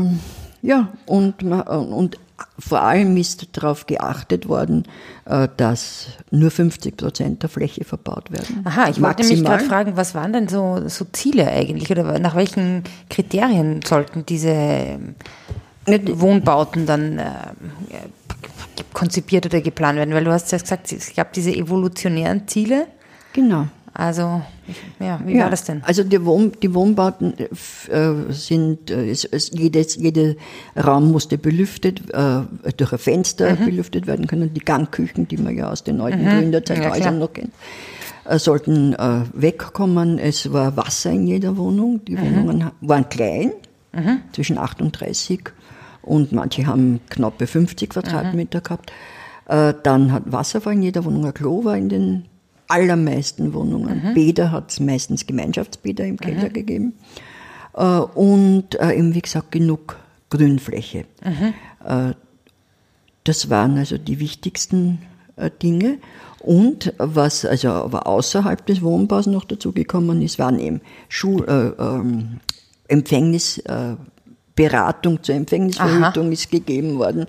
ja, 0.62 0.90
und, 1.06 1.44
und 1.44 2.18
vor 2.60 2.82
allem 2.82 3.16
ist 3.18 3.58
darauf 3.58 3.86
geachtet 3.86 4.48
worden, 4.48 4.84
äh, 5.26 5.48
dass 5.58 6.08
nur 6.32 6.52
50 6.52 6.98
Prozent 6.98 7.44
der 7.44 7.50
Fläche 7.50 7.84
verbaut 7.84 8.32
werden. 8.32 8.64
Aha, 8.66 8.90
ich 8.90 9.02
wollte 9.02 9.24
mich 9.24 9.42
Maximal. 9.42 9.58
gerade 9.58 9.66
fragen, 9.66 9.98
was 9.98 10.16
waren 10.16 10.34
denn 10.34 10.48
so, 10.48 10.88
so 10.88 11.06
Ziele 11.12 11.48
eigentlich 11.48 11.92
oder 11.92 12.20
nach 12.20 12.36
welchen 12.36 12.84
Kriterien 13.10 13.82
sollten 13.84 14.26
diese 14.26 14.50
ähm, 14.50 15.16
Wohnbauten 15.88 16.86
dann 16.86 17.20
äh, 17.20 17.32
konzipiert 18.94 19.46
oder 19.46 19.62
geplant 19.62 19.98
werden? 19.98 20.14
Weil 20.14 20.26
du 20.26 20.32
hast 20.32 20.52
ja 20.52 20.58
gesagt, 20.58 20.92
es 20.92 21.14
gab 21.16 21.34
diese 21.34 21.52
evolutionären 21.56 22.48
Ziele. 22.48 22.88
Genau. 23.34 23.68
Also, 23.98 24.42
ja, 25.00 25.22
wie 25.26 25.40
war 25.40 25.50
das 25.50 25.64
denn? 25.64 25.82
Also 25.86 26.04
die, 26.04 26.24
Wohn, 26.26 26.52
die 26.62 26.74
Wohnbauten 26.74 27.34
äh, 27.38 27.46
äh, 27.96 28.32
sind, 28.34 28.92
äh, 28.92 29.10
es, 29.10 29.24
es, 29.24 29.52
jedes, 29.52 29.96
jeder 29.96 30.34
Raum 30.76 31.14
musste 31.14 31.38
belüftet, 31.38 32.02
äh, 32.14 32.42
durch 32.76 32.92
ein 32.92 33.00
Fenster 33.00 33.56
Mhm. 33.56 33.66
belüftet 33.66 34.06
werden 34.06 34.28
können. 34.28 34.54
Die 34.54 34.60
Gangküchen, 34.60 35.30
die 35.30 35.38
man 35.38 35.56
ja 35.56 35.72
aus 35.72 35.84
den 35.86 36.02
alten 36.02 36.26
Gründerzeit 36.28 36.80
Ja, 36.84 36.90
klar. 36.92 37.12
noch 37.12 37.32
kennt, 37.32 37.52
äh, 38.26 38.38
sollten 38.38 38.94
äh, 38.96 39.22
wegkommen. 39.34 40.20
Es 40.20 40.52
war 40.52 40.76
Wasser 40.76 41.12
in 41.12 41.26
jeder 41.28 41.56
Wohnung. 41.56 42.04
Die 42.04 42.20
Wohnungen 42.20 42.66
ha- 42.66 42.74
waren 42.82 43.08
klein, 43.08 43.52
zwischen 44.34 44.58
38 44.58 45.40
und 46.02 46.34
manche 46.34 46.68
haben 46.68 47.00
knappe 47.10 47.48
50 47.48 47.92
Quadratmeter 47.92 48.60
gehabt. 48.60 48.92
Dann 49.48 50.12
hat 50.12 50.24
Wasser 50.26 50.66
war 50.66 50.74
in 50.74 50.82
jeder 50.82 51.06
Wohnung, 51.06 51.26
ein 51.26 51.34
Klo 51.34 51.64
war 51.64 51.78
in 51.78 51.88
den 51.88 52.26
allermeisten 52.68 53.54
Wohnungen. 53.54 54.14
Bäder 54.14 54.52
hat 54.52 54.72
es 54.72 54.80
meistens 54.80 55.26
Gemeinschaftsbäder 55.26 56.06
im 56.06 56.18
Keller 56.18 56.50
gegeben. 56.50 56.94
Äh, 57.74 57.84
und 57.84 58.80
äh, 58.80 58.94
eben, 58.96 59.14
wie 59.14 59.22
gesagt, 59.22 59.52
genug 59.52 59.98
Grünfläche. 60.30 61.06
Äh, 61.86 62.14
das 63.24 63.50
waren 63.50 63.78
also 63.78 63.98
die 63.98 64.20
wichtigsten 64.20 65.00
Dinge. 65.62 65.98
Und 66.40 66.94
was 67.00 67.44
also 67.44 67.70
aber 67.70 68.06
außerhalb 68.06 68.64
des 68.68 68.84
Wohnbaus 68.84 69.26
noch 69.26 69.46
dazugekommen 69.46 70.22
ist, 70.22 70.38
waren 70.38 70.60
eben 70.60 70.82
Schul, 71.10 71.44
äh, 71.48 71.82
ähm, 71.82 72.40
Empfängnis, 72.88 73.58
äh, 73.60 73.96
Beratung 74.56 75.22
zur 75.22 75.36
Empfängnisverhütung 75.36 76.32
ist 76.32 76.50
gegeben 76.50 76.98
worden. 76.98 77.26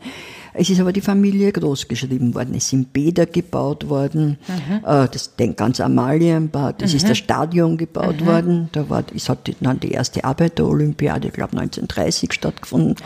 Es 0.58 0.70
ist 0.70 0.80
aber 0.80 0.92
die 0.92 1.00
Familie 1.00 1.52
groß 1.52 1.86
geschrieben 1.88 2.34
worden. 2.34 2.54
Es 2.56 2.68
sind 2.70 2.92
Bäder 2.92 3.26
gebaut 3.26 3.88
worden. 3.88 4.38
Äh, 4.84 5.08
das 5.12 5.34
ganz 5.56 5.80
Amalienbad. 5.80 6.82
Es 6.82 6.94
ist 6.94 7.08
das 7.08 7.18
Stadion 7.18 7.76
gebaut 7.76 8.24
worden. 8.24 8.68
Da 8.72 8.88
war, 8.88 9.04
es 9.14 9.28
hat 9.28 9.50
dann 9.60 9.80
die 9.80 9.90
erste 9.92 10.24
Arbeiterolympiade, 10.24 11.28
ich 11.28 11.34
glaube 11.34 11.52
1930 11.58 12.32
stattgefunden. 12.32 12.96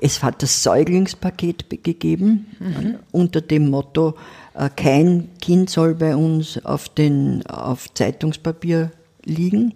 Es 0.00 0.22
hat 0.22 0.42
das 0.42 0.62
Säuglingspaket 0.62 1.68
be- 1.68 1.78
gegeben 1.78 2.46
äh, 2.60 2.94
unter 3.12 3.40
dem 3.40 3.70
Motto: 3.70 4.14
äh, 4.54 4.68
Kein 4.74 5.28
Kind 5.40 5.70
soll 5.70 5.94
bei 5.94 6.14
uns 6.16 6.64
auf 6.64 6.88
den 6.88 7.44
auf 7.46 7.92
Zeitungspapier 7.94 8.90
liegen. 9.24 9.74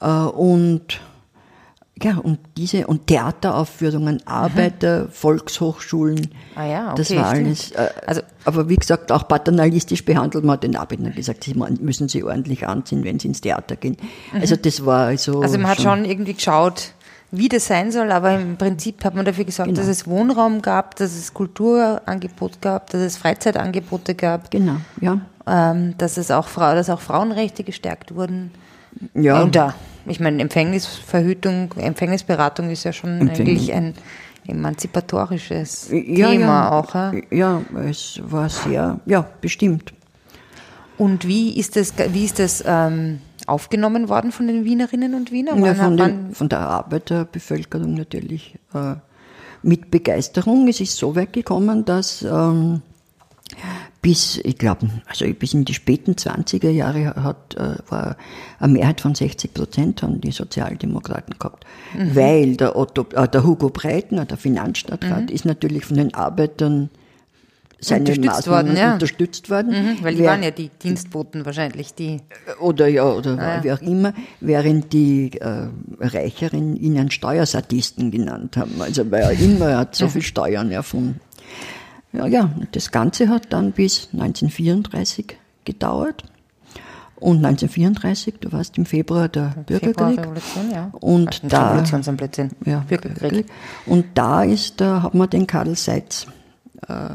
Äh, 0.00 0.08
und 0.08 1.00
ja, 2.02 2.18
und 2.18 2.38
diese, 2.56 2.86
und 2.86 3.06
Theateraufführungen, 3.06 4.20
Arbeiter, 4.26 5.08
Volkshochschulen. 5.10 6.28
Ah 6.54 6.66
ja, 6.66 6.94
Das 6.94 7.10
okay, 7.10 7.20
war 7.20 7.30
stimmt. 7.30 7.46
alles. 7.46 7.70
Äh, 7.72 7.88
Also- 8.06 8.20
aber 8.44 8.68
wie 8.68 8.76
gesagt, 8.76 9.10
auch 9.12 9.26
paternalistisch 9.26 10.04
behandelt. 10.04 10.44
Man 10.44 10.54
hat 10.54 10.62
den 10.64 10.76
Arbeitern 10.76 11.14
gesagt, 11.14 11.44
sie 11.44 11.54
müssen 11.54 12.08
sie 12.08 12.22
ordentlich 12.22 12.66
anziehen, 12.66 13.02
wenn 13.04 13.18
sie 13.18 13.28
ins 13.28 13.40
Theater 13.40 13.76
gehen. 13.76 13.96
Also 14.32 14.56
das 14.56 14.84
war 14.84 15.06
also. 15.06 15.40
Also 15.40 15.58
man 15.58 15.70
hat 15.70 15.80
schon 15.80 16.04
irgendwie 16.04 16.34
geschaut, 16.34 16.92
wie 17.32 17.48
das 17.48 17.66
sein 17.66 17.90
soll, 17.90 18.12
aber 18.12 18.38
im 18.38 18.56
Prinzip 18.56 19.02
hat 19.04 19.14
man 19.14 19.24
dafür 19.24 19.44
gesorgt, 19.44 19.68
Genau. 19.70 19.80
dass 19.80 19.88
es 19.88 20.06
Wohnraum 20.06 20.62
gab, 20.62 20.94
dass 20.96 21.12
es 21.16 21.32
Kulturangebot 21.34 22.60
gab, 22.60 22.90
dass 22.90 23.00
es 23.00 23.16
Freizeitangebote 23.16 24.14
gab, 24.14 24.50
Genau, 24.50 24.76
ja. 25.00 25.20
ähm, 25.46 25.94
dass 25.98 26.18
es 26.18 26.30
auch 26.30 26.46
Frau, 26.48 26.74
dass 26.74 26.88
auch 26.90 27.00
Frauenrechte 27.00 27.64
gestärkt 27.64 28.14
wurden. 28.14 28.52
Ja. 29.14 29.42
Und 29.42 29.56
da, 29.56 29.74
ich 30.06 30.20
meine, 30.20 30.42
Empfängnisverhütung, 30.42 31.72
Empfängnisberatung 31.76 32.70
ist 32.70 32.84
ja 32.84 32.92
schon 32.92 33.20
Empfängnis- 33.20 33.40
eigentlich 33.40 33.72
ein 33.72 33.94
emanzipatorisches 34.46 35.88
ja, 35.90 36.30
Thema 36.30 36.38
ja, 36.38 36.72
auch. 36.72 36.94
Ja? 36.94 37.12
Ja, 37.30 37.62
es 37.88 38.20
war 38.24 38.48
sehr, 38.48 39.00
ja, 39.06 39.28
bestimmt. 39.40 39.92
Und 40.98 41.26
wie 41.26 41.58
ist 41.58 41.76
das, 41.76 41.92
wie 42.12 42.24
ist 42.24 42.38
das 42.38 42.64
ähm, 42.66 43.20
aufgenommen 43.46 44.08
worden 44.08 44.32
von 44.32 44.46
den 44.46 44.64
Wienerinnen 44.64 45.14
und 45.14 45.30
Wienern? 45.30 45.62
Ja, 45.64 45.74
von, 45.74 45.96
den, 45.96 46.34
von 46.34 46.48
der 46.48 46.60
Arbeiterbevölkerung 46.60 47.94
natürlich 47.94 48.54
äh, 48.74 48.94
mit 49.62 49.90
Begeisterung. 49.90 50.68
Es 50.68 50.80
ist 50.80 50.96
so 50.96 51.14
weit 51.14 51.32
gekommen, 51.32 51.84
dass 51.84 52.22
ähm, 52.22 52.82
bis, 54.06 54.38
ich 54.44 54.56
glaube, 54.56 54.88
also 55.08 55.24
bis 55.34 55.52
in 55.52 55.64
die 55.64 55.74
späten 55.74 56.12
20er 56.12 56.70
Jahre 56.70 57.16
hat, 57.16 57.56
äh, 57.56 57.74
war 57.90 58.16
eine 58.60 58.72
Mehrheit 58.72 59.00
von 59.00 59.16
60 59.16 59.52
Prozent 59.52 60.00
haben 60.00 60.20
die 60.20 60.30
Sozialdemokraten 60.30 61.34
gehabt. 61.36 61.64
Mhm. 61.98 62.14
Weil 62.14 62.56
der, 62.56 62.76
Otto, 62.76 63.04
äh, 63.16 63.26
der 63.26 63.42
Hugo 63.42 63.68
Breitner, 63.70 64.24
der 64.24 64.36
Finanzstadtrat, 64.36 65.22
Mhm. 65.22 65.28
ist 65.34 65.44
natürlich 65.44 65.84
von 65.86 65.96
den 65.96 66.14
Arbeitern 66.14 66.88
seine 67.80 68.02
Unterstützt 68.02 68.26
Maßnahmen 68.28 68.66
worden, 68.68 68.76
ja. 68.78 68.92
unterstützt 68.92 69.50
worden. 69.50 69.72
Mhm, 69.72 69.96
weil 70.04 70.14
die 70.14 70.20
Wer- 70.22 70.30
waren 70.30 70.42
ja 70.44 70.50
die 70.52 70.70
Dienstboten 70.82 71.44
wahrscheinlich, 71.44 71.92
die. 71.94 72.20
oder 72.60 72.86
ja, 72.86 73.04
oder 73.10 73.58
wie 73.64 73.72
auch 73.72 73.82
immer, 73.82 74.14
während 74.40 74.92
die 74.92 75.32
äh, 75.40 75.66
Reicheren 75.98 76.76
ihnen 76.76 77.10
Steuersadisten 77.10 78.12
genannt 78.12 78.56
haben. 78.56 78.80
Also 78.80 79.10
weil 79.10 79.22
er 79.22 79.32
immer 79.32 79.70
er 79.70 79.78
hat 79.78 79.96
so 79.96 80.06
viel 80.08 80.22
Steuern 80.22 80.70
erfunden. 80.70 81.18
Ja, 82.12 82.26
ja, 82.26 82.50
das 82.72 82.90
Ganze 82.90 83.28
hat 83.28 83.52
dann 83.52 83.72
bis 83.72 84.08
1934 84.12 85.36
gedauert. 85.64 86.24
Und 87.18 87.38
1934, 87.38 88.34
du 88.40 88.52
warst 88.52 88.76
im 88.76 88.84
Februar 88.84 89.28
der 89.28 89.54
Bürgerkrieg. 89.66 89.96
Februarrevolution, 89.96 90.70
ja. 90.70 90.90
Und 91.00 91.42
Nicht 91.42 91.52
da-. 91.52 91.72
Ja, 92.64 92.80
Bürgerkrieg. 92.80 93.46
Und 93.86 94.06
da 94.14 94.42
ist, 94.42 94.80
da 94.80 95.02
hat 95.02 95.14
man 95.14 95.30
den 95.30 95.46
Karl 95.46 95.74
Seitz 95.76 96.26
äh, 96.88 97.08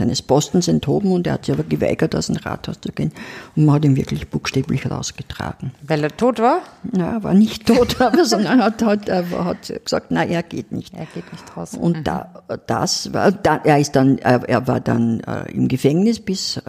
seines 0.00 0.22
Postens 0.22 0.66
enthoben 0.66 1.12
und 1.12 1.26
er 1.26 1.34
hat 1.34 1.44
sich 1.44 1.54
aber 1.54 1.62
geweigert, 1.62 2.16
aus 2.16 2.26
dem 2.26 2.36
Rathaus 2.36 2.80
zu 2.80 2.90
gehen. 2.90 3.12
Und 3.54 3.66
man 3.66 3.76
hat 3.76 3.84
ihn 3.84 3.96
wirklich 3.96 4.28
buchstäblich 4.28 4.90
rausgetragen. 4.90 5.72
Weil 5.82 6.02
er 6.02 6.16
tot 6.16 6.38
war? 6.38 6.62
Na, 6.90 7.12
er 7.12 7.22
war 7.22 7.34
nicht 7.34 7.66
tot, 7.66 8.00
aber 8.00 8.24
sondern 8.24 8.62
hat, 8.62 8.82
hat, 8.82 9.08
er 9.08 9.44
hat 9.44 9.72
gesagt, 9.84 10.10
nein, 10.10 10.30
er 10.30 10.42
geht 10.42 10.72
nicht. 10.72 10.94
Er 10.94 11.06
geht 11.06 11.30
nicht 11.30 11.56
raus. 11.56 11.74
Und 11.74 12.06
da, 12.06 12.42
das 12.66 13.12
war, 13.12 13.30
da, 13.30 13.60
er 13.62 13.78
ist 13.78 13.94
dann, 13.94 14.18
er, 14.18 14.66
war 14.66 14.80
dann 14.80 15.20
äh, 15.20 15.52
im 15.52 15.68
Gefängnis 15.68 16.18
bis 16.18 16.56
äh, 16.56 16.62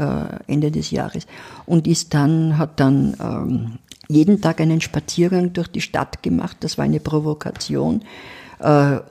Ende 0.48 0.72
des 0.72 0.92
Jahres 0.92 1.26
und 1.66 1.88
ist 1.88 2.14
dann, 2.14 2.58
hat 2.58 2.80
dann 2.80 3.16
ähm, 3.22 3.80
jeden 4.10 4.42
Tag 4.42 4.60
einen 4.60 4.82
Spaziergang 4.82 5.54
durch 5.54 5.70
die 5.70 5.82
Stadt 5.82 6.22
gemacht. 6.22 6.58
Das 6.60 6.78
war 6.78 6.86
eine 6.86 7.00
Provokation, 7.00 8.02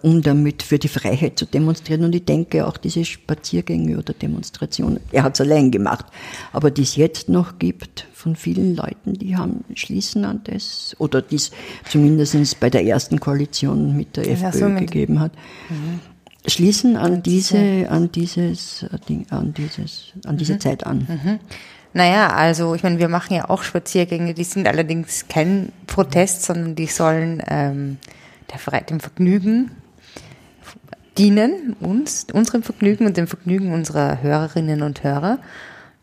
um 0.02 0.22
damit 0.22 0.62
für 0.62 0.78
die 0.78 0.88
Freiheit 0.88 1.38
zu 1.38 1.44
demonstrieren. 1.44 2.04
Und 2.04 2.14
ich 2.14 2.24
denke 2.24 2.66
auch 2.66 2.76
diese 2.76 3.04
Spaziergänge 3.04 3.98
oder 3.98 4.12
Demonstrationen, 4.12 5.00
er 5.10 5.24
hat 5.24 5.34
es 5.34 5.40
allein 5.40 5.70
gemacht, 5.70 6.06
aber 6.52 6.70
die 6.70 6.82
es 6.82 6.96
jetzt 6.96 7.28
noch 7.28 7.58
gibt 7.58 8.06
von 8.14 8.36
vielen 8.36 8.76
Leuten, 8.76 9.14
die 9.14 9.36
haben 9.36 9.64
schließen 9.74 10.24
an 10.24 10.42
das 10.44 10.94
oder 10.98 11.20
dies 11.22 11.50
zumindest 11.88 12.60
bei 12.60 12.70
der 12.70 12.84
ersten 12.84 13.18
Koalition 13.18 13.96
mit 13.96 14.16
der 14.16 14.26
Ja, 14.26 14.32
FPÖ 14.48 14.58
so 14.58 14.68
mit- 14.68 14.80
gegeben 14.80 15.18
hat. 15.20 15.32
Schließen 16.46 16.96
an 16.96 17.22
diese, 17.22 17.86
an 17.90 18.10
dieses 18.12 18.84
äh, 18.84 18.98
Ding, 19.08 19.26
an 19.30 19.52
dieses, 19.52 20.12
an 20.24 20.38
diese 20.38 20.58
Zeit 20.58 20.86
an. 20.86 21.38
Naja, 21.92 22.28
also 22.28 22.74
ich 22.74 22.82
meine, 22.82 22.98
wir 22.98 23.08
machen 23.08 23.34
ja 23.34 23.50
auch 23.50 23.62
Spaziergänge, 23.62 24.32
die 24.32 24.44
sind 24.44 24.66
allerdings 24.66 25.26
kein 25.28 25.70
Protest, 25.86 26.44
sondern 26.44 26.76
die 26.76 26.86
sollen 26.86 27.42
ähm, 27.48 27.98
der, 28.50 28.80
dem 28.82 29.00
Vergnügen 29.00 29.70
dienen, 31.18 31.76
uns, 31.80 32.26
unserem 32.32 32.62
Vergnügen 32.62 33.06
und 33.06 33.16
dem 33.16 33.26
Vergnügen 33.26 33.72
unserer 33.72 34.22
Hörerinnen 34.22 34.82
und 34.82 35.04
Hörer. 35.04 35.38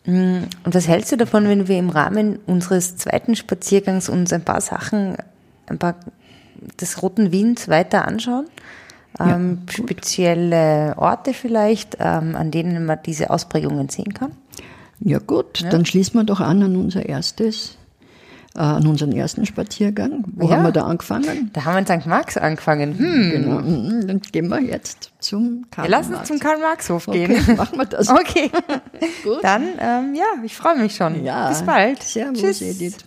Mm, 0.05 0.43
und 0.63 0.75
was 0.75 0.87
hältst 0.87 1.11
du 1.11 1.17
davon, 1.17 1.47
wenn 1.47 1.67
wir 1.67 1.77
im 1.77 1.89
Rahmen 1.89 2.39
unseres 2.45 2.97
zweiten 2.97 3.35
Spaziergangs 3.35 4.09
uns 4.09 4.31
ein 4.31 4.43
paar 4.43 4.61
Sachen, 4.61 5.17
ein 5.67 5.77
paar 5.77 5.95
des 6.79 7.01
Roten 7.01 7.31
Wiens 7.31 7.67
weiter 7.67 8.07
anschauen? 8.07 8.45
Ja, 9.19 9.35
ähm, 9.35 9.59
spezielle 9.69 10.93
Orte 10.97 11.33
vielleicht, 11.33 11.97
ähm, 11.99 12.35
an 12.35 12.51
denen 12.51 12.85
man 12.85 12.99
diese 13.03 13.29
Ausprägungen 13.31 13.89
sehen 13.89 14.13
kann? 14.13 14.33
Ja 14.99 15.19
gut, 15.19 15.61
ja. 15.61 15.69
dann 15.69 15.85
schließen 15.85 16.19
wir 16.19 16.23
doch 16.23 16.39
an 16.39 16.61
an 16.63 16.75
unser 16.75 17.07
erstes, 17.07 17.76
äh, 18.57 18.61
an 18.61 18.87
unseren 18.87 19.11
ersten 19.11 19.45
Spaziergang. 19.45 20.23
Wo 20.35 20.47
ja. 20.47 20.57
haben 20.57 20.63
wir 20.63 20.71
da 20.71 20.85
angefangen? 20.85 21.51
Da 21.53 21.63
haben 21.63 21.73
wir 21.85 21.93
in 21.93 22.01
St. 22.01 22.07
Marx 22.07 22.37
angefangen. 22.37 22.97
Hm. 22.97 23.31
Genau, 23.31 23.59
mhm, 23.59 24.07
dann 24.07 24.19
gehen 24.19 24.49
wir 24.49 24.61
jetzt 24.61 25.11
zum 25.19 25.65
Karl 25.69 25.89
ja, 25.89 25.97
Lass 25.97 26.09
uns 26.09 26.27
zum 26.27 26.39
Karl-Marx-Hof 26.39 27.07
okay, 27.07 27.27
gehen. 27.27 27.55
machen 27.57 27.77
wir 27.77 27.85
das. 27.85 28.09
Okay, 28.09 28.49
gut. 29.23 29.43
Dann, 29.43 29.63
ähm, 29.79 30.15
ja, 30.15 30.25
ich 30.43 30.55
freue 30.55 30.77
mich 30.77 30.95
schon. 30.95 31.23
Ja. 31.23 31.49
Bis 31.49 31.61
bald. 31.61 32.01
Servus, 32.01 32.41
Tschüss. 32.41 32.61
Edith. 32.61 32.97